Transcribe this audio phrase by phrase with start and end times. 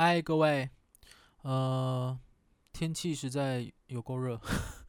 [0.00, 0.70] 嗨，各位，
[1.42, 2.16] 呃，
[2.72, 4.40] 天气实在有够热，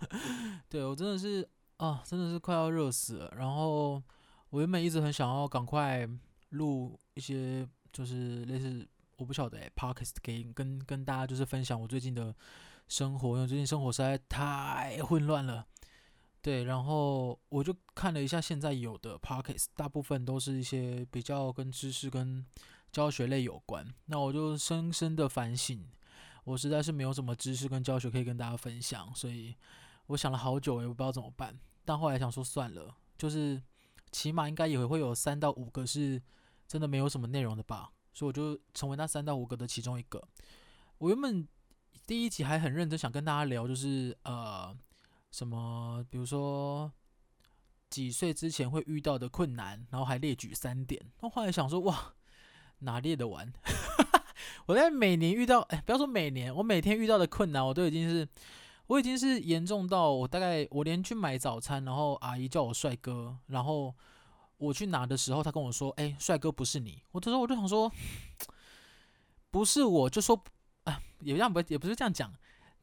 [0.70, 3.34] 对，我真的是啊，真的是快要热死了。
[3.36, 4.00] 然后
[4.52, 6.08] 我原本一直很想要赶快
[6.50, 8.88] 录一些，就是类似
[9.18, 12.32] 我不晓得哎，Podcast 给跟跟大家就是分享我最近的
[12.88, 15.66] 生活，因为最近生活实在太混乱了。
[16.40, 22.46] 对，然后我就看了一下现在有的 Podcast，大部分都是一些比较跟知识跟
[22.92, 23.86] 教学类有关。
[24.06, 25.86] 那我就深深的反省，
[26.44, 29.56] 我实在是没有什么知识跟教学可以跟大家分享，所以
[30.08, 31.60] 我想了好久，也不知道怎么办。
[31.86, 33.62] 但后来想说算了，就是
[34.12, 36.22] 起码应该也会有三到五个是
[36.68, 40.22] 真的没有什么内容的吧，所以我就成为那三到五个的其中一个。
[40.98, 41.48] 我原本
[42.06, 44.78] 第一集还很认真想跟大家聊，就是呃。
[45.32, 46.04] 什么？
[46.10, 46.92] 比如说
[47.88, 51.00] 几岁之前会遇到的困难，然后还列举三点。
[51.22, 52.16] 那后来想说，哇，
[52.80, 53.52] 哪列得完？
[54.68, 58.28] 我在每年遇到，哎，不要说每年，我每天遇到的困难，我都已经是，
[58.88, 63.94] 我已经是严重到我大概我连去买早餐，然后阿姨叫我帅哥，然后
[64.58, 67.02] 我去拿的时候，他跟我说，哎，帅哥不是你。
[67.12, 67.92] 我这时我就想说，
[69.50, 70.40] 不是我就说，
[70.84, 72.32] 啊，也这样不也不是这样讲。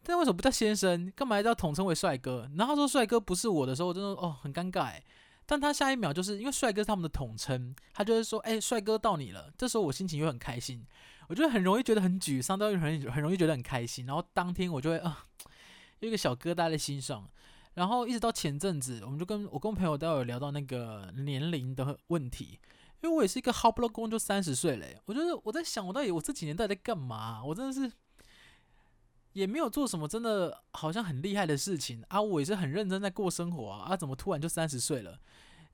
[0.03, 1.11] 但为什么不叫先生？
[1.17, 2.49] 干嘛要统称为帅哥？
[2.57, 5.03] 然后说帅哥不是我的时候，我真的哦很尴尬哎。
[5.47, 10.85] 但他下一秒就是因为帅哥是他们的统称，他就会说：“哎，帅哥到你了。”这时候我心情又很开心，
[11.29, 14.05] 我就很容易觉得很沮丧，到又很很容易觉得很开心。
[14.07, 15.25] 然后当天我就会啊，
[16.01, 17.27] 有一个小疙瘩在心上。
[17.75, 22.59] 然后一直到前阵子，我们就跟我跟朋友都有聊到那个年龄的问题，
[23.03, 24.99] 因为我也是一个好不容易就三十岁嘞。
[25.05, 27.45] 我觉得我在想，我到底我这几年到底在干嘛？
[27.45, 27.93] 我真的是。
[29.37, 35.21] 也没有做什么真的好像很厉害的事情啊，我也是很认真在过生活啊，啊，怎么突然就三十岁了？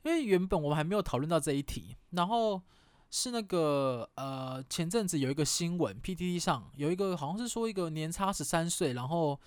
[0.02, 2.60] 因为原本我们还没有讨论到这一题，然后
[3.08, 9.38] 是那个呃前阵子有一个新闻，PTT 上有一个好像是说一个年差十三岁，然后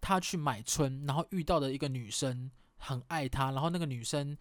[0.00, 4.34] 他去买春，然后遇到的一个女生很爱他，然后那个女生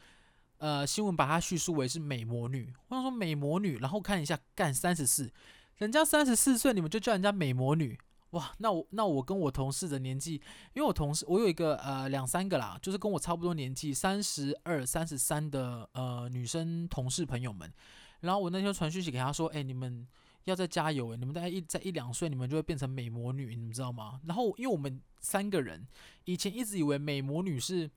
[0.59, 5.29] 呃新闻把她叙述为是美魔女，我想说美魔女，然后看一下干三十四，
[5.75, 7.99] 人家三十四岁，你们就叫人家美魔女。
[8.37, 10.33] 哇，那我那我跟我同事的年纪，
[10.75, 17.71] 因为我同事我有一个呃两三个啦，就是跟我差不多年纪，三十二、三十三的呃女生同事朋友们，
[18.19, 20.07] 然后我那天传讯息给他说，哎，你们
[20.43, 24.21] 要再加油诶，你们大概一在一两岁，你们就会变成美魔女，你们知道吗？
[24.27, 25.87] 然后因为我们三个人
[26.25, 27.89] 以前一直以为美魔女是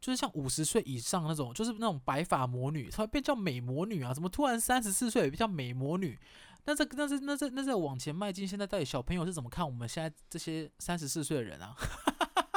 [0.00, 4.14] 就是像五十岁以上那种，就是那种白发魔女，她变叫美魔女啊？
[4.14, 6.18] 怎么突然三十四岁也叫美魔女？
[6.64, 11.74] 那这、那这、那这、那这往前迈进，现在到底小朋友是怎么看我们现在这些三十四岁的人啊？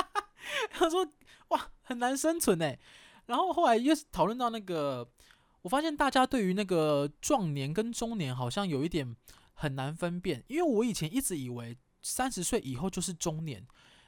[0.70, 1.08] 他说
[1.50, 2.78] ：“哇，很难生存哎。”
[3.26, 5.10] 然后后来又讨论到那个，
[5.64, 9.16] 我发现大家对于那个壮年跟中年好像有一点
[9.54, 13.66] 很难分辨，因为我以前一直以为三十岁以后就是中年，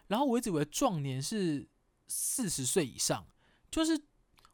[0.08, 1.68] 然后我一直以为壮年是
[2.08, 3.26] 四十岁以上，
[3.72, 4.00] 就是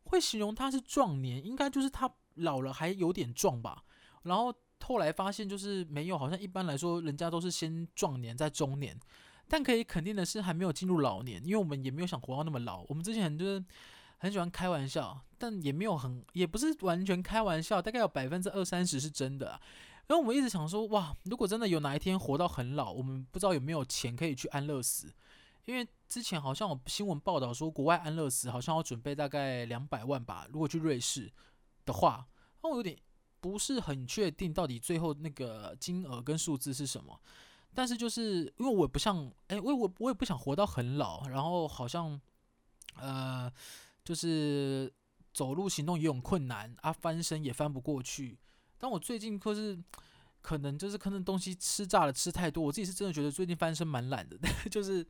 [0.05, 3.83] 会形容他是壮年，应该就是他老了还有点壮吧，
[4.21, 4.55] 然后。
[4.83, 8.99] 后来发现就是没有，好像一般来说，人家都是先壮年再中年，
[9.47, 12.83] 但可以肯定的是还没有进入老年，因为我们也没有想活到那么老。
[12.89, 13.63] 我们之前很就是
[14.17, 19.61] 很喜欢开玩笑，但也没有很也不是完全开玩笑，大概有百分之二三十是真的啊。
[20.07, 25.13] 然后我们一直想说，哇，如果真的有哪一天活到很老，我们不知道有没有钱可以去安乐死，
[25.65, 31.31] 因为之前好像有新闻报道说，国外安乐死好像要准备大概两百万吧，如果去瑞士
[31.85, 32.27] 的话，
[32.61, 32.97] 那我有点。
[33.43, 37.19] 不是很确定到底最后那个金额跟数字是什么，
[37.73, 42.17] 但是就是因为我不像，哎，我我我也不想活到很老，然后好像，
[42.95, 43.51] 呃，
[44.01, 44.89] 就是
[45.33, 48.39] 走路行动也有困难啊，翻身也翻不过去。
[48.77, 49.77] 但我最近可是
[50.41, 54.37] 可能就是可能东西吃炸了吃太多，我自己是真的觉得最近翻身蛮懒的，
[54.71, 55.05] 就是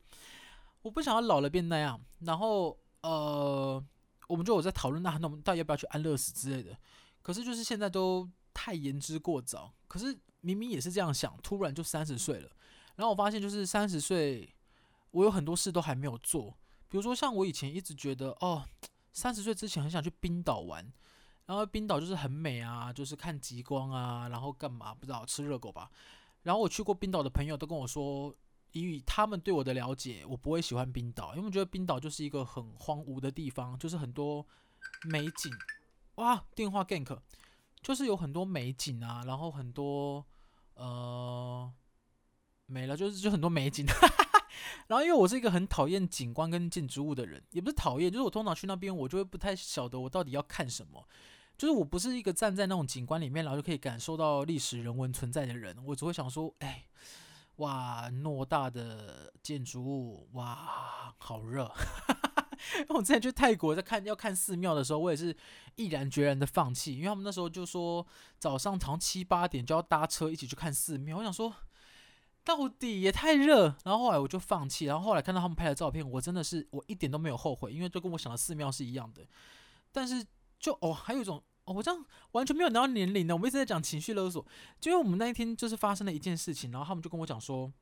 [0.82, 2.00] 我不想要老了变那样。
[2.22, 3.80] 然后呃，
[4.26, 6.76] 我们就有在讨论，那那我们到底要不要去安乐死之类的？
[7.24, 9.72] 可是就是现在都太言之过早。
[9.88, 12.50] 可是明明也是这样想，突然就三十岁了。
[12.96, 14.54] 然后我发现就是三十岁，
[15.10, 16.54] 我有很多事都还没有做。
[16.88, 18.62] 比如说像我以前一直觉得，哦，
[19.14, 20.92] 三十岁之前很想去冰岛玩，
[21.46, 25.90] 然后冰岛就是很美啊，就是看极光啊，然后干嘛不知道吃热狗吧。
[26.42, 28.32] 然后我去过冰岛的朋友都跟我说，
[28.72, 34.46] 以他们对我的了解，我不会喜欢冰岛，因为我觉得冰岛就是一个很荒芜的地方，就是很多
[35.08, 35.50] 美景。
[36.16, 37.18] 哇，电话 gank，
[37.82, 40.24] 就是有很多美景啊，然后很多
[40.74, 41.72] 呃
[42.66, 43.84] 没了，就是就很多美景，
[44.86, 51.06] 然后因为我是一个很讨厌景观跟建筑物的人，也不是讨厌，就是我通常去那边，我就会不太晓得我到底要看什么，
[51.58, 56.86] 就是我不是一个站在那种景观里面，然后就可以感受到历史人文存在的人，我只会想说，哎，
[57.56, 61.70] 哇，偌大的建筑物，哇，好热。
[62.78, 65.36] 因 为我之前去泰国在看要看寺庙的时候，我也是
[65.76, 68.06] 毅然决然的放弃，因为他们那时候就说
[68.38, 71.54] 早上早上七八点就要搭车一起去看寺庙，我想说
[72.44, 79.26] 到底也太热，然后后来我就放弃，然后后来看到他们拍的照片，我真的是我一点都没有后悔，因为就跟我想的寺庙是一样的。
[79.92, 80.24] 但是
[80.58, 84.44] 就哦，还有一种哦，我这样完全没有拿到年龄呢，我们一直在讲情绪勒索，
[84.80, 87.72] 就因为我们那一天就是发生了一件事情，然后他们就跟我讲说。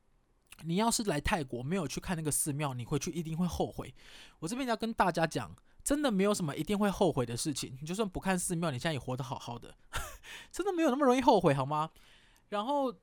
[0.65, 3.95] 你要是来泰国没有去看那个寺庙，你回去一定会后悔。
[4.39, 7.77] 我这边要跟大家讲，真的没有什么一定会后悔的事情。
[7.81, 9.75] 你就算不看寺庙，你现在也活得好好的，
[10.53, 11.91] 真的没有那么容易后悔，好吗？
[12.49, 12.95] 然后，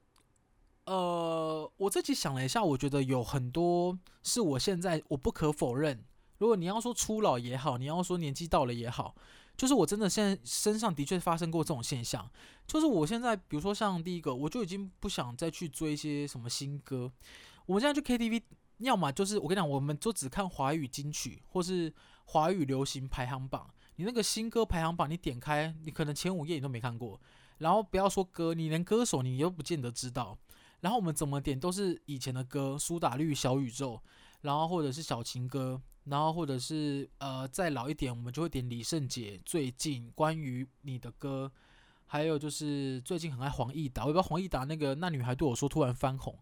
[0.85, 6.03] 呃，我自己想了一下，我觉得有很多是我现在我不可否认。
[6.37, 9.15] 如果你要说初老也好，你要说年纪到了也好。
[9.57, 12.31] 就是我真的现在身上的确发生过这种现象，
[12.65, 17.11] 就是我现在比如说像第一个，我就已经不想再去追一些什么新歌。
[17.69, 18.41] 我们现在去 KTV，
[18.79, 21.93] 要么就是我跟你讲，我们就只看华语金曲或是
[22.25, 23.69] 华语流行排行榜。
[23.97, 27.21] 你那个新歌排行榜，你点开，你可能前五页你都没看过。
[27.59, 30.35] 然后不要说歌，你连歌手你又不见得知道。
[30.79, 34.01] 然后我们怎么点都是以前的歌，苏打绿、小宇宙，
[34.41, 35.79] 然后或者是小情歌。
[36.05, 41.51] 然后或者是呃再老一点，我们就会点李圣杰最近关于你的歌，
[42.07, 46.35] 还有就是最近很爱黄义达，我不知道黄义达那个那女孩对我说突然翻红，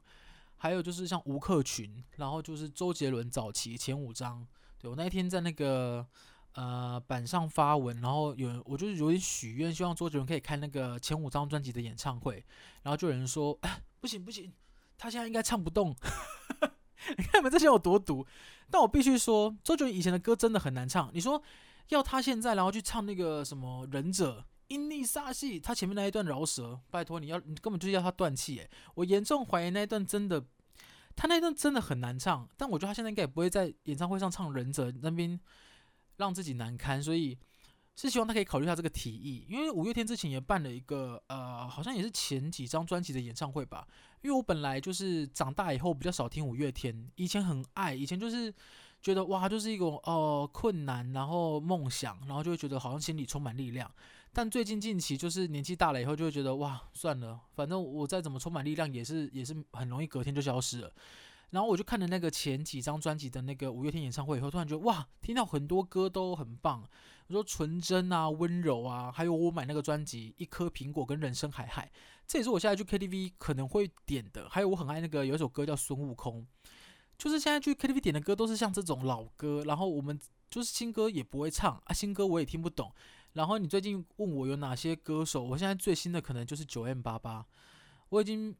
[0.57, 4.45] 还有就是像吴克群，然后就是周杰伦早期前五张，
[4.79, 6.05] 对，我那一天在那个
[6.53, 12.43] 呃板上发文，然后有我就是有点许愿，希望周杰伦可以开那个前五张专辑的演唱会，
[12.83, 14.51] 然后就有人说，哎，不行不行，
[14.97, 15.95] 他现在应该唱不动。
[17.17, 18.25] 你看你们这些有多毒，
[18.69, 21.09] 但我必须说，周杰伦以前的歌真的很难唱。
[21.13, 21.41] 你说
[21.89, 30.43] 要他现在然后去唱那个什么忍者、阴力煞气，他前面那一段饶舌，拜托你要你根本就是要他断气诶，我严重怀疑那一段真的，
[31.15, 32.47] 他那一段真的很难唱。
[32.57, 35.39] 但我觉得他现在应该也不会在演唱会上唱忍者那边
[36.17, 37.37] 让自己难堪，所以。
[37.99, 43.87] 是希望他可以考虑一下这个提议，因为五月天之前也办了一个，呃，好像也是前几张专辑的演唱会吧。
[44.21, 48.53] 因为我本来就是长大以后比较少听五月天，以前很爱，以前就是
[49.01, 53.91] 觉得哇，就是一种呃困难，然后梦想，然后就会觉得好像心里充满力量。
[54.37, 60.93] 但最近近期就是年纪大了以后，就会觉得哇，算了，反正我再怎么充满力量，也是也是很容易隔天就消失了。
[61.49, 66.87] 然后我就看了那个前几张专辑的那个五月天演唱会以后，突然觉得哇，听到很多歌都很棒。
[67.29, 71.89] 我说纯真啊，温柔啊，还有我买那个专辑《一颗苹果》跟《人生海海》，
[72.27, 74.47] 这也是我现在去 KTV 可能会点的。
[74.47, 76.41] 还有我很爱那个有一首歌叫《孙悟空》，
[77.17, 80.19] 就是现在去 KTV 点的歌都是像这种老歌，然后我们
[80.51, 82.93] 就是新歌也不会唱啊，新歌我也听不懂。
[83.37, 87.45] 然后你最近问我有哪些歌手，我现在最新的可能就是九 M 八八。
[88.09, 88.55] 我已经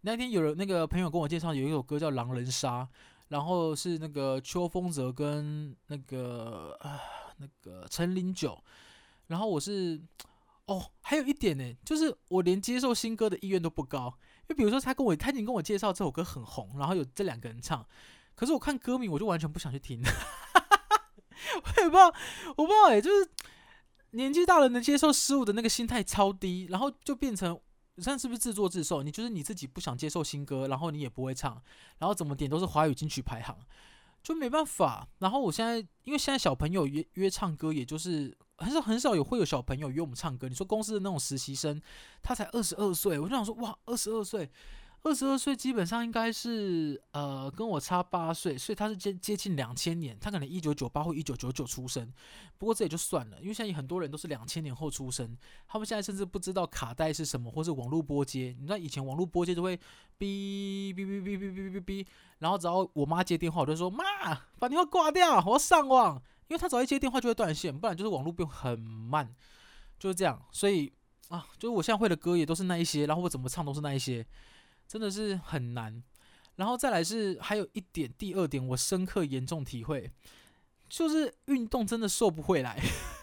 [0.00, 2.82] 那天有人那个朋友跟我介绍有一首歌叫《狼人杀》，
[3.28, 6.98] 然后是那个邱风泽跟那个啊。
[7.38, 8.56] 那个陈零九，
[9.26, 10.00] 然后我是
[10.66, 17.84] 哦，还有一点呢，就是我连接受新歌的意愿都不高，因为比如说他跟我他已经跟我介绍这首歌很红，然后有这两个人唱，
[18.36, 20.00] 可是我看歌名我就完全不想去听，
[21.60, 22.14] 我也不知道，
[22.50, 23.28] 我不知道哎，就是
[24.14, 27.58] 年纪大了能接受失误的那个心态超低，然后就变成，
[27.96, 29.02] 你看是不是自作自受？
[29.02, 31.60] 你就是你自己不想接受新歌，然后你也不会唱，
[31.98, 33.56] 然后怎么点都是华语金曲排行。
[34.22, 40.48] 就没办法，然后我现在因为现在小朋友约约唱歌，也就是很少很少有会有小朋友约我们唱歌。
[40.48, 41.78] 你说公司的那种实习生，
[42.22, 44.50] 他才二十二岁，我就想说哇，二十二岁。
[45.04, 52.10] 二十二岁基本上应该是呃跟我差八岁，所以他是接接近两千年，他可能一九九八或一九九九出生。
[52.56, 55.36] 不过这也就算了，因为现在很多人都是两千年后出生，
[55.68, 58.56] 他们现在甚至不知道卡带是什么，或是网络拨接。
[58.58, 59.76] 你知道以前网络拨接都会
[60.18, 62.06] 哔哔哔哔哔哔哔哔，
[62.38, 64.02] 然后只要我妈接电话，我就说妈
[64.58, 66.20] 把电话挂掉，我要上网。
[66.48, 69.34] 因为他只要一接电话就会断线，不然就是网络变很慢，
[69.98, 70.42] 就是这样。
[70.50, 70.90] 所以
[71.28, 74.26] 啊，就是我现在会的歌也都是那一些，然后我怎么唱都是那一些。
[74.86, 76.02] 真的是很难，
[76.56, 80.10] 然后再来是还有一点，第二点我深刻严重体会，
[80.88, 82.80] 就是运动真的瘦不回来。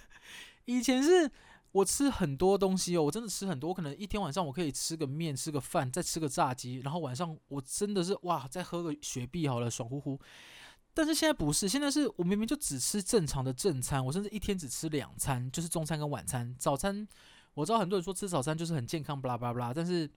[0.66, 1.32] 以前是
[1.72, 10.20] 我吃很多东西哦，我真的吃很多，可能一天晚上我可以吃个面、吃个饭，再吃个炸鸡，然后晚上我真的是哇，再喝个雪碧好了，爽乎乎。
[10.94, 16.54] 但是现在不是，现在是我明明就只吃正常的正餐，我甚至一天只吃两餐，就是中餐跟晚餐。
[16.60, 17.08] 早餐
[17.54, 20.10] 我知道很多人说吃早餐就是很健康，巴拉巴拉，但是。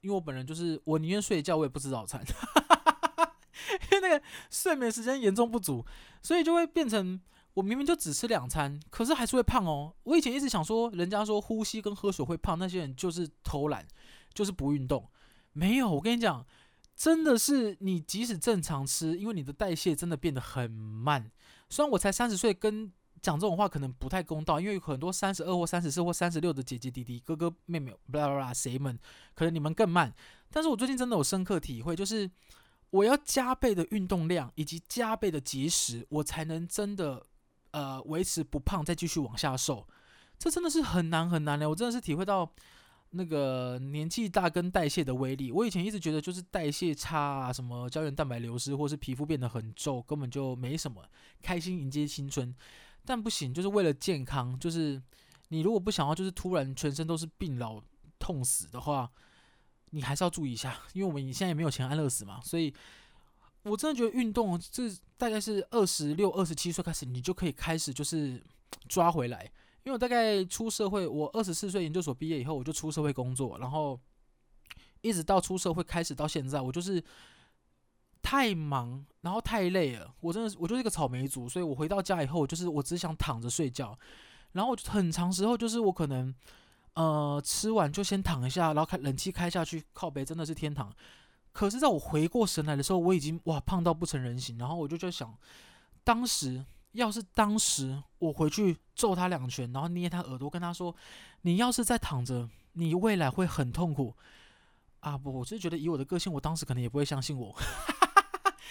[0.00, 2.22] 因为我本人就是我宁愿睡觉，我也不吃早餐，
[3.92, 5.84] 因为那个睡眠时间严重不足，
[6.22, 7.20] 所以就会变成
[7.54, 9.94] 我明明就只吃两餐，可是还是会胖哦。
[10.04, 13.86] 我以前一直想说，人家说呼吸跟喝水会胖，那些人就是偷懒，
[14.32, 15.08] 就是不运动。
[15.52, 16.46] 没有，我跟你讲，
[16.94, 21.30] 真的是你即使正常吃，因为你的代谢真的变得很慢。
[21.68, 28.98] 虽然我才三十岁，跟讲这种话可能不太公道，因为有很多三十二或三十四或三十六的姐姐弟弟、哥哥妹妹，巴拉巴拉谁们，
[29.34, 30.12] 可能你们更慢。
[30.50, 32.30] 但是我最近真的有深刻体会，就是
[32.90, 37.24] 我要加倍的运动量以及加倍的节食，我才能真的
[37.72, 39.86] 呃维持不胖，再继续往下瘦。
[40.38, 42.50] 这真的是很难很难的，我真的是体会到
[43.10, 45.52] 那个年纪大跟代谢的威力。
[45.52, 51.04] 我以前一直觉得就是代谢差啊，什么胶原蛋白流失，或是皮肤变得很皱，根本就没什么，
[51.42, 52.54] 开心迎接青春。
[53.04, 55.00] 但不行，就是为了健康，就是
[55.48, 57.82] 你如果不想要，就是突然全身都是病老
[58.18, 59.10] 痛死的话，
[59.90, 62.40] 你还是要注意一下，因为我们现在也没有钱安乐死嘛。
[62.42, 62.72] 所以
[63.62, 68.42] 我真的觉得运动，这大概是二十六、二十七岁开始，你就可以开始就是
[68.88, 69.50] 抓回来。
[69.82, 73.98] 因为我大概出社会，我二十四岁研究所毕业以后，我就出社会工作，然后
[75.00, 77.02] 一直到出社会开始到现在，我就是
[78.30, 80.14] 太忙，然后太累了。
[80.20, 83.98] 我真的，我就是一个草莓族，所以我回到家以后，就是我只想躺着睡觉。
[84.52, 86.32] 然后很长时候，就是我可能
[86.94, 90.94] 呃吃完就先躺一下，然后开冷气开下去，靠背真的是天堂。
[91.50, 94.56] 可是在我回过神来的时候，我已经哇胖到不成人形。
[94.58, 95.36] 然后我就在想，
[96.04, 96.64] 当时。
[96.94, 100.92] 要是当时我回去揍他两拳，然后捏他耳朵，跟他说
[101.42, 104.12] ：“你要是再躺着，你未来会很痛苦。”
[104.98, 107.54] 啊不，我是觉得以我的个性，我当时可能也不会相信我。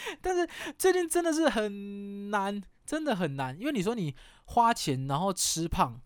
[0.22, 4.16] 但是最近真的是很难，真的很难，因为你说你
[4.46, 6.02] 花钱然后吃胖，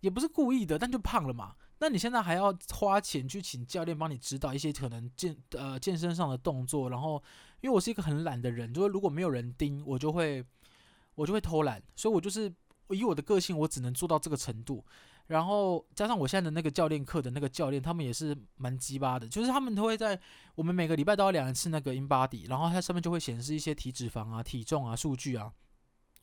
[0.00, 1.54] 也不是故意的，但就胖了嘛。
[1.80, 7.22] 那你现在还要花钱去请教练帮你指导一些可能健呃健身上的动作，然后
[7.60, 10.44] 因为我是一个很懒的人，就是如果没有人盯，我就会。
[11.18, 12.48] 我就会偷懒，所以我就是
[12.90, 14.84] 以我的个性，我只能做到这个程度。
[15.28, 20.18] 然后加上我现在的那个教练课的那个教练，他们也是蛮鸡巴的，就是他们都会在
[20.54, 25.52] 我们每个礼拜都要量一次那个 InBody，然后它上面就会显示一些体脂肪啊、体重啊数据啊。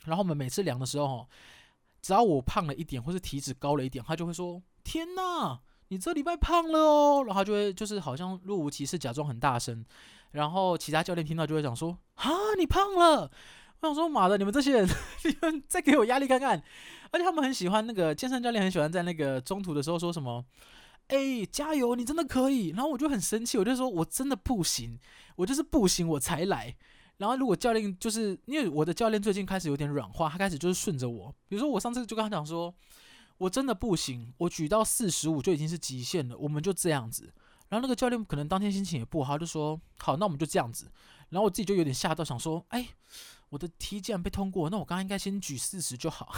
[0.06, 1.28] 然后我们每次量的时候，
[2.02, 9.86] 只要我胖了一点或是体脂高了一点，他就会说：“天哪，你这礼拜胖了哦。”然后就会就是好像若无其事，假装很大声。
[10.32, 13.32] 然后其他教练听到就会讲说：“啊，你胖了。”
[13.82, 14.88] 我想说妈的，你们这些人，
[15.26, 16.64] 你们再给我压力看看。
[17.16, 20.44] 而且他们很喜欢那个健身教练，很喜欢在那个中途的时候说什么
[21.08, 25.00] ：“哎，加油，你真的可以。”然后我就很生气，我就说：“我真的不行，
[25.38, 26.76] 我就是不行，我才来。”
[27.16, 31.34] 然后如果教练就是因为我的教练最近开始有点软化，他开始就是顺着我。
[31.48, 32.76] 比如说我上次就跟他讲说
[33.40, 37.34] ：“我真的不行，我举到四十五就已经是极限了，我们就这样子。”
[37.70, 40.92] 然后那个教练可能当天心情也不好，就说：“好，那我们就这样子。”
[41.32, 42.90] 然后我自己就有点吓到，想说：“哎。”
[43.50, 46.34] 我的 T 既然被通过，那我刚刚应该先举四十就好，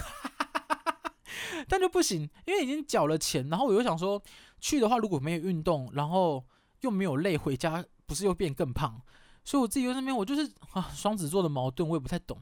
[1.68, 3.48] 但就不行，因为已经缴了钱。
[3.50, 4.22] 然后我又想说，
[4.60, 6.46] 去的话如果没有运动，然后
[6.82, 9.02] 又没有累，回家不是又变更胖？
[9.44, 12.42] 所以我自己在那边，我就是啊，双子座的矛盾，我也不太懂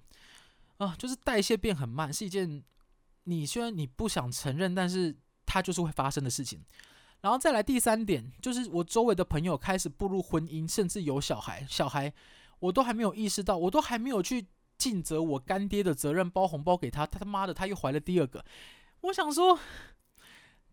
[0.77, 2.63] 啊，就是代谢变很慢，是一件
[3.25, 5.15] 你虽然你不想承认，但是
[5.46, 6.63] 它就是会发生的事情。
[7.22, 12.13] 然后再来第三点，就是我周围的朋友开始步入婚姻，甚至有小孩，小孩
[12.60, 14.48] 我都还没有意识到，我都还没有去。
[14.77, 18.44] 尽责我干爹的责任，包红包给他，他他妈的他又怀了第二个。
[19.01, 19.58] 我想说，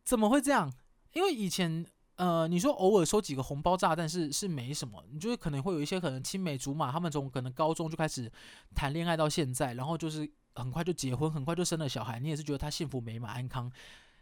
[0.05, 0.73] 怎么会这样？
[1.13, 1.85] 因为以前，
[2.17, 8.31] 呃，你说偶尔收几个红包炸弹是是没什么，你就是可能会有一些可能青梅竹马，他们从可能高中就开始
[8.75, 13.71] 谈恋爱到现在，然后就是很快就结婚，很快就生了小孩，你也是觉得他幸福美满安康。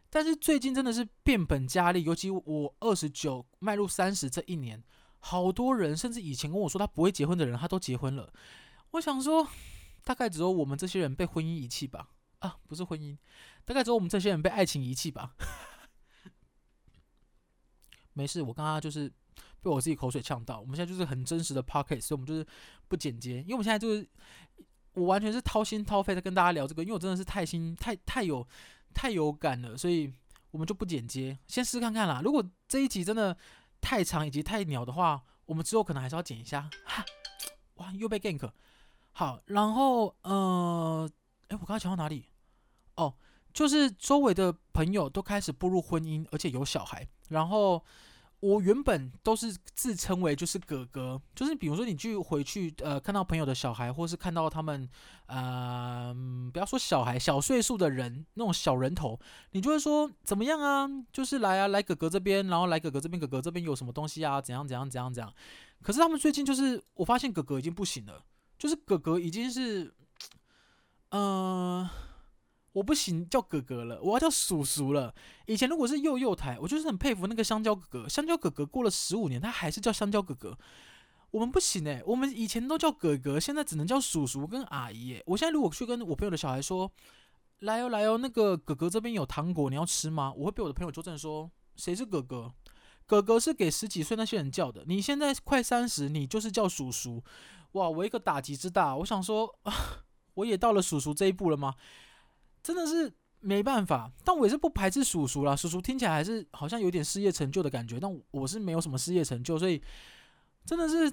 [0.09, 4.83] 但是最近真的是变本加厉，尤其我二十九迈入三十这一年，
[5.21, 8.33] 好多人甚至以前跟我说他不会结婚的人，他都结婚了。
[8.93, 9.47] 我想说，
[10.05, 12.11] 大概只有我们这些人被婚姻遗弃吧？
[12.41, 13.17] 啊，不是婚姻，
[13.65, 15.35] 大概只有我们这些人被爱情遗弃吧？
[18.15, 19.09] 没事，我刚刚就是
[19.61, 20.59] 被我自己口水呛到。
[20.59, 22.45] 我们现在就是很真实的 pocket，所以我们就是
[22.89, 24.07] 不剪接，因为我们现在就是
[24.95, 28.47] 我完全是掏心掏肺的跟大家聊这个，因为我真的是太心太太有
[28.93, 30.13] 太有感了，所以
[30.51, 32.21] 我们就不剪接，先试试看看啦。
[32.25, 33.37] 如果这一集真的
[33.81, 36.69] 太长以及太鸟的话，我们之后可能还是要剪一下。
[36.85, 37.05] 哈，
[37.75, 38.51] 哇，又被 gank。
[39.13, 41.11] 好，然后呃，
[41.49, 42.27] 哎，我刚才讲到哪里？
[42.97, 43.15] 哦，
[43.53, 47.07] 就是周围的朋友都开始步入婚姻，而且有小孩。
[47.29, 47.85] 然后
[48.41, 54.89] 我原本都是自称为就是哥哥，就是比如说你去回去呃看到朋友的小孩，或是看到他们
[55.27, 56.15] 呃
[56.53, 59.19] 不要说小孩小岁数的人那种小人头，
[59.51, 60.89] 你就会说怎么样啊？
[61.13, 64.41] 就是来啊，来哥哥这边，然后来哥哥这边，哥哥这边有什么东西啊？
[64.41, 65.35] 怎样怎样怎样怎样？
[65.83, 68.25] 可是他们最近就是我发现哥哥已经不行了。
[68.61, 69.87] 就是哥哥已经是，
[71.09, 71.91] 嗯、呃，
[72.73, 75.15] 我不行叫哥哥了，我要叫叔叔了。
[75.47, 78.07] 以前如果是幼幼台，我就是很佩服那个香蕉哥哥。
[78.07, 80.59] 香蕉哥哥过了十五年，他还是叫香蕉哥哥。
[81.31, 85.23] 我们不行哎，我们以前都叫哥哥，现在只能叫叔叔跟阿姨哎。
[85.25, 86.93] 我现在如果去跟我朋友的小孩说，
[87.61, 90.35] 来哦来哦，那个哥哥这边有糖果，你要吃吗？
[90.37, 92.53] 我会被我的朋友纠正说，谁是哥哥？
[93.07, 97.25] 哥哥是给十几岁那些人叫的，你现在快三十，你就是叫叔叔。
[97.73, 99.73] 哇，我一个打击之大，我想说啊，
[100.35, 101.75] 我也到了叔叔这一步了吗？
[102.63, 105.57] 真的是没办法，但我也是不排斥叔叔啦。
[105.57, 109.83] 叔叔听起来还是好像有点事业成就的感觉，但我是没有什么事业成就，所以。
[110.63, 111.11] 真的是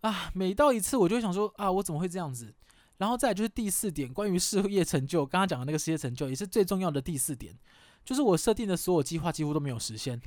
[0.00, 2.52] 啊，每到一次我就想说啊，我怎么会这样子？
[2.98, 7.56] 然后再就是第四点，关于事业成就，刚刚讲的那个事业成就也是最重要的第四点，
[8.04, 10.20] 就是我设定的所有计划几乎都没有实现，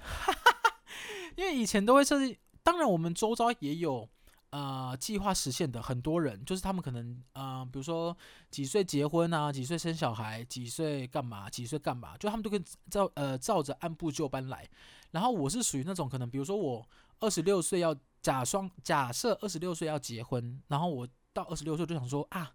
[1.35, 4.09] 因为以前都会设定，当然我们周遭也有
[4.53, 8.15] 呃计划实现的很多人，就是他们可能呃，比如说
[8.51, 14.69] 几岁结婚啊，几岁生小孩，几岁干嘛，几岁干嘛，就他们都跟照呃照着按部就班来，
[15.11, 16.87] 然后我是属于那种可能，比如说我
[17.19, 17.93] 二十六岁要。
[18.23, 22.53] 假双假设二十六岁要结婚，然后我到二十六岁就想说啊，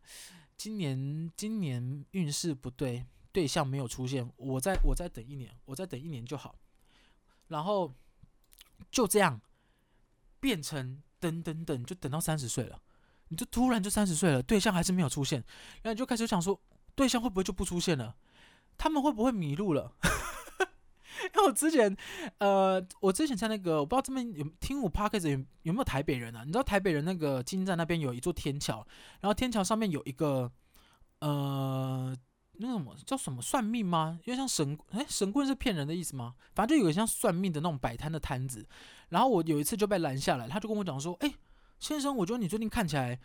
[0.56, 6.54] 今年今年运势不对，对象没有出现，我再我再等一年，我再等一年就好，
[7.48, 7.92] 然后
[8.90, 9.38] 就这样
[10.40, 12.80] 变成等等等，就等到三十岁了，
[13.28, 15.38] 你就突然就三十岁了，对象还是没有出现，
[15.82, 16.60] 然后你就开始想说，
[16.94, 18.14] 对象会不会就不出现了？
[18.76, 19.92] 他们会不会迷路了？
[21.34, 21.96] 因为我之前，
[22.38, 26.44] 呃，我之前在那个，我不知道这边有听我 podcast 有有没有台北人啊？
[26.44, 28.86] 你知道台北人那个金站那边有一座天桥，
[29.20, 30.50] 然后天桥上面有一个，
[31.18, 32.16] 呃，
[32.60, 34.18] 那什么叫什么算命吗？
[34.24, 36.34] 因为像神，哎，神棍是骗人的意思吗？
[36.54, 38.66] 反正就有一个像算命的那种摆摊的摊子。
[39.10, 41.32] 然后我有一次就被拦下来，他就跟我讲说，哎，
[41.78, 43.18] 先生，我觉得你最近看起来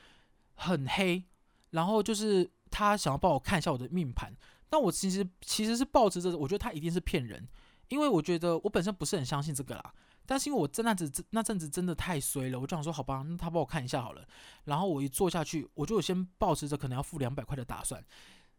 [0.55, 1.23] 很黑，
[1.71, 4.33] 然后就是他想要帮我看一下我的命盘。
[4.69, 7.47] 但我其实其实是抱着这，我觉得他一定是骗人。
[7.89, 9.93] 因为我觉得我本身不是很相信这个啦，
[10.25, 14.25] 但是因为我这阵子那阵子真的太衰了，我就想说好吧，那他帮我看一下好了。
[14.63, 18.03] 然后我一坐下去，我就先抱持着可能要付两百块的打算。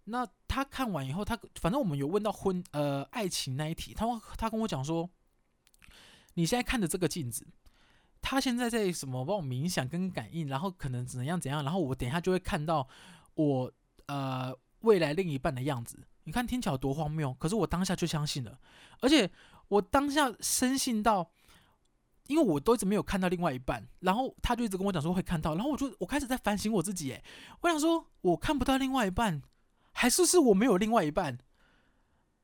[0.05, 5.09] 那他看完以后，他反正我们有问到婚呃爱情那一题，他他跟我讲说，
[6.35, 7.47] 你现在看着这个镜子，
[8.21, 12.87] 他现在在什么帮我冥想跟感应，然后可能怎样怎样，然后我等一下就会看到
[13.35, 13.73] 我
[14.07, 16.07] 呃未来另一半的样子。
[16.25, 18.59] 你看听起来多荒谬，可是我当下就相信了，
[19.01, 19.31] 而且
[19.69, 21.31] 我当下深信到，
[22.27, 27.23] 因为我都一直没有看到另外一半，然后他就一直跟我讲说会看到，然后我就我开始在反省我自己，诶，
[27.61, 29.43] 我想说我看不到另外一半，
[29.95, 31.39] 还是是我没有另外一半，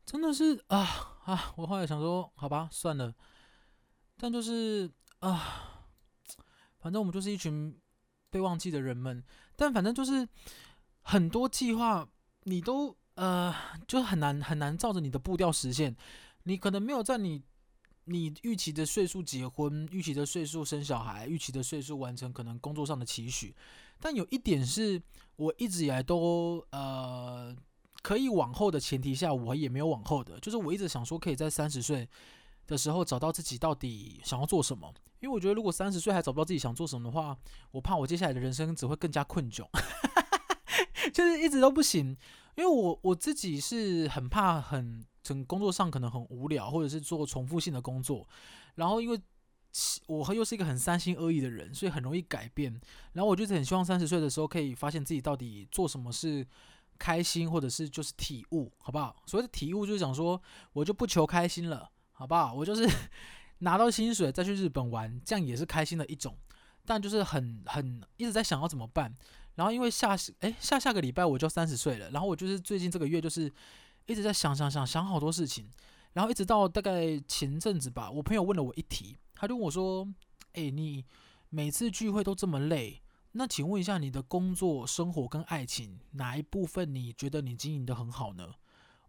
[0.07, 1.53] 真的是啊啊！
[1.57, 3.15] 我后来想说，好吧，算了，
[4.17, 5.85] 但就是啊，
[6.79, 7.79] 反正我们就是一群
[8.31, 9.23] 被忘记的人们，
[9.57, 10.27] 但反正就是
[11.03, 12.09] 很多计划
[12.45, 12.97] 你都。
[13.17, 13.55] 呃，
[13.87, 15.95] 就很难很难照着你的步调实现。
[16.45, 17.43] 你可能没有在你
[18.05, 23.55] 你预期的岁数结婚，预期的岁数生小孩，预期的岁数完成可能工作上的期许。
[24.01, 25.01] 但有一点是
[25.37, 27.55] 我一直以来都呃
[28.03, 32.09] 可以往后的前提下，我也没有往后的，就是我一直想说可以在三十岁
[32.67, 34.93] 的时候找到自己到底想要做什么。
[35.21, 37.37] 因为我觉得如果三十岁还找不到自己想做什么的话，
[37.73, 39.67] 我怕我接下来的人生只会更加困窘，
[41.13, 42.17] 就是一直都不行。
[42.57, 48.27] 因为我我自己是很怕很从工作上可能很无聊，或者是做重复性的工作，
[48.75, 49.21] 然后因为
[50.07, 52.73] 我又是一个很三心二意的人，所以很容易改变。
[53.13, 56.47] 然后我就是很希望三十岁的时候可以发现自己到底做什么是
[56.99, 59.15] 开心，或者是就是体悟，好不好？
[59.27, 60.41] 所谓的体悟就是讲说，
[60.73, 62.53] 我就不求开心了，好不好？
[62.53, 62.89] 我就是
[63.59, 66.37] 拿到薪水再去日本玩，这样也是开心的一种。
[66.85, 69.15] 但就是很很一直在想要怎么办。
[69.55, 73.53] 然后因为下哎下下个礼拜我就三十岁了，然后我就是最近这个月就是
[74.07, 75.69] 一直在想想想想好多事情，
[76.15, 80.07] 然后一直到大概前阵子吧，我朋友问了我一题，他就问我说
[80.53, 81.03] ：“哎，你
[81.49, 83.01] 每次聚会都这么累，
[83.33, 88.53] 那请问一下你的工作、生活跟爱情哪一部分你觉得你经营得很好呢？”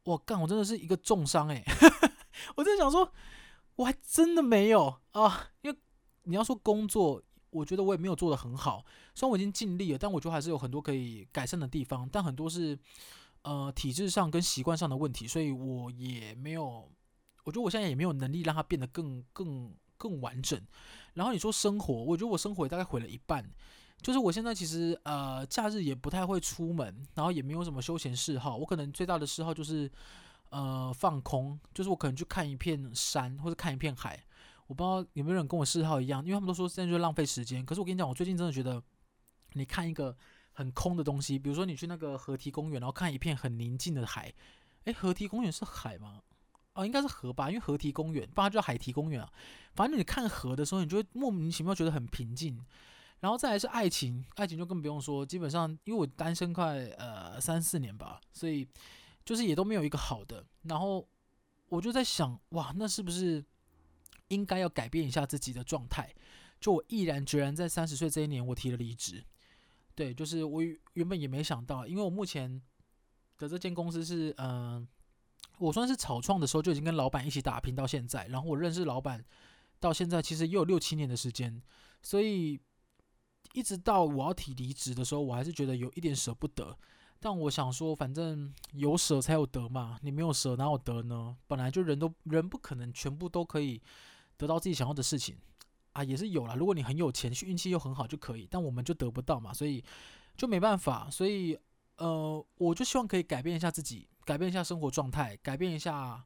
[0.03, 1.61] 我干，我真的是一个重伤哎，
[2.55, 3.11] 我在想说，
[3.75, 5.77] 我还真的没有啊，因为
[6.23, 7.21] 你要说工作。
[7.51, 12.07] 我觉得我也没有做得很好，虽然我已经尽力了，但我觉得还是有很多可以改善的地方。
[12.09, 12.79] 但很多是，
[13.41, 16.89] 呃，体制上跟习惯上的问题，所以我也没有，
[17.43, 19.69] 我觉得我现在也没有能力让它变得更、更、
[20.01, 20.59] 更完整。
[21.13, 23.47] 然后你说生活，我觉得我生活也大概毁了一半。
[24.01, 28.57] 就是我现在其实呃，假日也不太会出门，然后也没有什么休闲嗜好。
[28.57, 29.87] 我可能最大的嗜好就是
[30.49, 34.19] 呃放空，就是我可能去看一片山或者看一片海。
[34.65, 37.63] 我不知道有没有人跟我嗜好一样，因为他们都说这样就浪费时间。
[37.63, 38.81] 可是我跟你讲，我最近真的觉得，
[39.53, 40.17] 你看一个
[40.53, 44.33] 很空的东西，比如说你去那个河堤公园，然后看一片很宁静的海。
[44.85, 46.21] 诶，河堤公园是海吗？
[46.73, 49.31] 哦，应该是河吧，因为河堤公园，不然就叫海堤公园啊。
[49.75, 52.59] 反正你看河的时候，你就会莫名其妙觉得很平静。
[53.19, 58.67] 然后再来是爱情，爱情就更不用说，基本上因为我单身快呃三四年吧，所以
[59.23, 60.43] 就是也都没有一个好的。
[60.63, 61.07] 然后
[61.69, 63.43] 我就在想，哇，那是不是
[64.29, 66.11] 应该要改变一下自己的状态？
[66.59, 69.23] 就我毅然决然在三十岁这一年，我提了离职。
[69.93, 72.61] 对，就是我原本也没想到，因为我目前
[73.37, 74.87] 的这间公司是嗯、
[75.61, 79.23] 我算是草创的时候就已经跟老板一起打拼到现在，然后我认识老板
[79.79, 81.61] 到现在其实也有六七年的时间，
[82.01, 82.59] 所以。
[83.53, 86.77] 一直到我要提离职的时候，我还是觉得有一点舍不得。
[87.19, 91.35] 但我想说，反正有舍才有得嘛，你没有舍哪有得呢？
[91.47, 93.81] 本来就人都人不可能全部都可以
[94.37, 95.35] 得到自己想要的事情
[95.91, 96.55] 啊，也是有啦。
[96.55, 99.83] 如果你很有钱，运气又很好就可以，但我们就得不到嘛，所以
[100.37, 101.09] 就没办法。
[101.11, 101.59] 所以
[101.97, 106.23] 呃，我就希望可以改变一下自己，改变一下生活状态，改变一下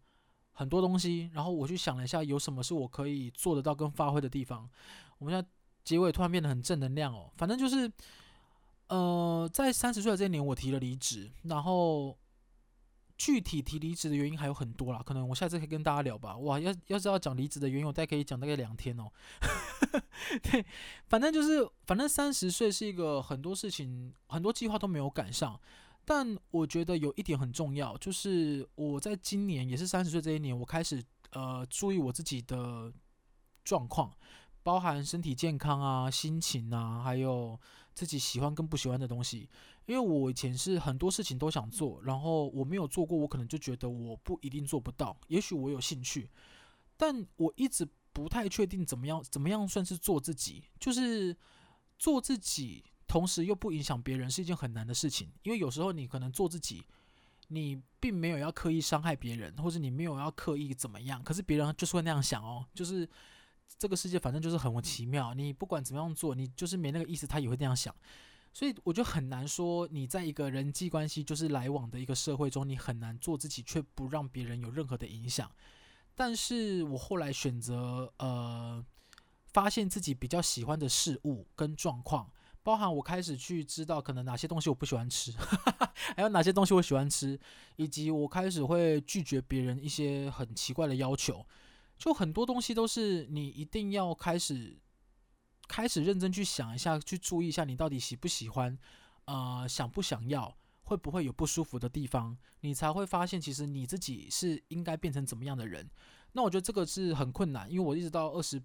[0.51, 1.29] 很多东西。
[1.34, 4.69] 然后我去想了一下，有什么是我可以做得到跟发挥的地方。
[5.17, 5.47] 我们现在。
[5.86, 7.91] 结尾突然变得很正能量哦，反正就是，
[8.88, 12.17] 呃，在三十岁的这一年，我提了离职，然后
[13.19, 16.36] 具体提离职的原因还有很多啦，可能我下次可以跟大家聊吧。
[16.38, 19.12] 哇，要要是要讲离职的原因，我大概可以讲大概两天哦。
[20.41, 20.65] 对，
[21.08, 25.62] 反正就是，反正三十岁是一个很多事情、很多计划都没有赶上，
[26.06, 32.94] 但我觉得有一点很重要，就是我在今年也是三十岁这一年，我开始呃注意我自己的
[33.63, 34.12] 状况。
[34.63, 37.60] 包含身体健康啊、心情啊，还有
[37.94, 39.48] 自己喜欢跟不喜欢的东西。
[39.86, 45.15] 因为我以前是很多事情都想做，然后我没有做过，我可能就觉得我不一定做不到。
[45.28, 46.28] 也许我有兴趣，
[46.98, 50.63] 但我一直不太确定怎么样，怎么样算是做自己。
[50.80, 51.38] 就是
[52.00, 55.32] 做自己，同时又不影响别人，是一件很难的事情。
[55.44, 56.84] 因为有时候你可能做自己，
[57.48, 63.10] 你并没有要刻意伤害别人，或者你没有要刻意怎么样，可是别人就是会那样想哦，就是。
[63.80, 67.94] 这个世界反正就是很奇妙，你不管怎么样做，你就是没那个意思，他也会那样想。
[68.54, 75.52] 所以我就很难说，你在一个人际关系就是来往的一个社会中，你很难做自己，却不让别人有任何的影响。
[76.13, 78.86] 但是我后来选择，呃，
[79.48, 82.32] 发现自己比较喜欢的事物跟状况，
[82.65, 85.32] 包含我开始去知道可能哪些东西我不喜欢吃，
[86.17, 87.39] 还有哪些东西我喜欢吃，
[87.75, 91.45] 以及我开始会拒绝别人一些很奇怪的要求。
[91.95, 94.80] 就很多东西都是你一定要开始，
[95.67, 98.75] 开始认真去想一下，去注意一下你到底喜不喜欢，
[99.25, 105.88] 呃，想不想要，会不会有不舒服的地方，你才会发现其实你自己是应该变成怎么样的人。
[106.32, 108.60] 那我觉得这个是很困难，因为我一直到二十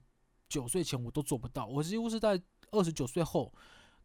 [0.48, 3.52] 九岁前我都做不到，我几乎是在二十九岁后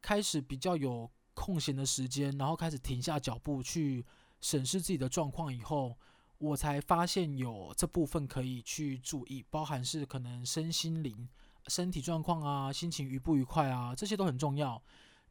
[0.05, 4.05] 开始比较有空闲的时间，然后开始停下脚步去
[4.39, 5.97] 审视自己的状况以后。
[6.37, 11.27] 我才发现有这部分可以去注意，包含是可能身心灵、
[11.67, 14.79] 身体状况啊、心情愉不愉快啊，这些都很重要。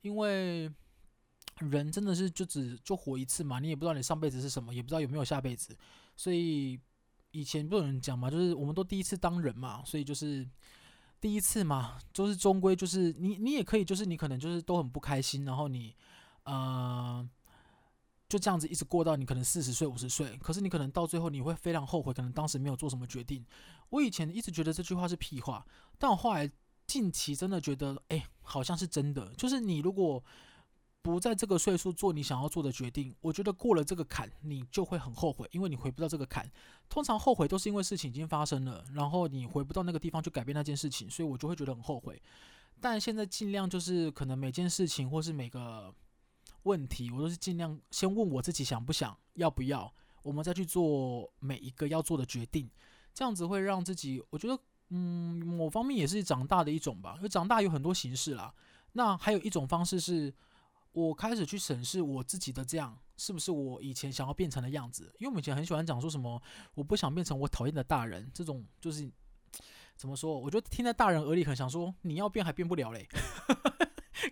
[0.00, 0.68] 因为
[1.58, 5.76] 人真的是就只就活一次嘛，你也不知道你上辈子是什么，也不知道有没有下辈子。
[6.16, 6.80] 所以
[7.32, 10.48] 以前不有人讲嘛，就是我们都第一次当人嘛，所以就是
[11.24, 15.96] 第一次嘛，就是终归就是你你也可以，就是你可能就是都很不开心，然后你
[16.42, 17.26] 呃。
[18.28, 23.44] 就这样子一直过到你可能四十岁、五十岁，可是你可能到最后你会非常后悔，可能当时没有做什么决定。
[23.90, 25.64] 我以前一直觉得这句话是屁话，
[25.98, 26.50] 但我后来
[26.86, 29.32] 近期真的觉得，哎，好像是真的。
[29.34, 30.22] 就是你如果
[31.04, 36.50] 不在这个岁数做你想要做的决定，我觉得过了这个坎，你就会很后悔，因为你回不到这个坎。
[36.88, 42.20] 通常后悔都是因为事情已经发生了，然后你回不到那个地方去改变那件事情，所以我就会觉得很后悔。
[42.80, 45.94] 但现在尽量就是可能每件事情或是每个。
[46.64, 52.70] 问题我都是尽量先问我自己想不想要不要，我们再去做每一个要做的决定，
[53.12, 58.54] 这样子会让自己我觉得嗯某方面也是长大的一种吧，因为长大有很多形式啦。
[58.92, 60.32] 那还有一种方式是，
[60.94, 66.42] 我开始去审视我自己的这样是不是我以前想要变成的样子，因为我们以前很喜欢讲说什么
[66.74, 69.08] 我不想变成我讨厌的大人，这种就是
[69.96, 70.38] 怎么说？
[70.38, 73.06] 我觉得听在大人耳里很想说你要变还变不了嘞。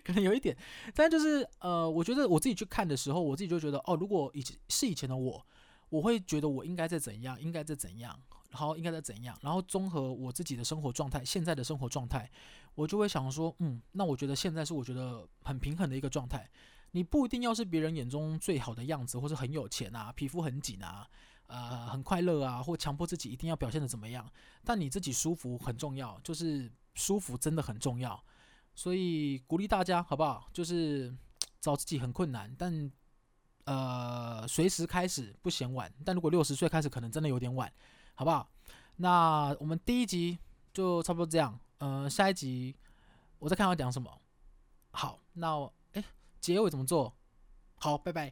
[0.03, 0.57] 可能有一点，
[0.95, 5.45] 但就是呃，我觉得我自己去看的时候，我自己就觉得哦，如果以前是以前的我，
[5.89, 8.19] 我会觉得我应该在怎样，应该在怎样，
[8.53, 12.29] 然后应该在怎样，然后综合我自己的生活状态，现在的生活状态，
[12.75, 16.47] 我就会想说，嗯，那我觉得现在是我觉得很平衡的一个状态。
[16.91, 21.09] 你不一定要是别人眼中最好的样子，或是很有钱啊，皮肤很紧啊，
[21.47, 24.31] 呃，很快乐啊，或强迫自己一定要表现得怎么样，
[24.63, 28.23] 但你自己舒服很重要，就是舒服真的很重要。
[28.75, 30.47] 所以鼓励大家，好不好？
[30.53, 31.11] 就是
[31.59, 32.91] 找自己很困难，但
[33.65, 35.91] 呃，随时开始不嫌晚。
[36.05, 37.73] 但如果六十岁开始，可能真的有点晚。
[38.15, 38.49] 好不好？
[38.97, 40.37] 那我们第一集
[40.71, 42.75] 就差不多这样，呃，下一集
[43.39, 44.21] 我再看要讲什么。
[44.91, 46.03] 好，那我，哎，
[46.39, 47.13] 结尾怎么做？
[47.77, 48.31] 好，拜拜。